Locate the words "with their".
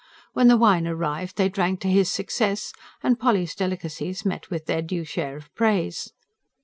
4.49-4.81